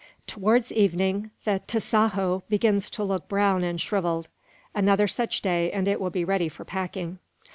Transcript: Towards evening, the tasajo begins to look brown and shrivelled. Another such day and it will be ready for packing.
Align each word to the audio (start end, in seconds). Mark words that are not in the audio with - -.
Towards 0.25 0.71
evening, 0.71 1.29
the 1.45 1.61
tasajo 1.67 2.41
begins 2.49 2.89
to 2.89 3.03
look 3.03 3.27
brown 3.27 3.63
and 3.63 3.79
shrivelled. 3.79 4.29
Another 4.73 5.05
such 5.07 5.43
day 5.43 5.71
and 5.71 5.87
it 5.87 6.01
will 6.01 6.09
be 6.09 6.25
ready 6.25 6.49
for 6.49 6.65
packing. 6.65 7.19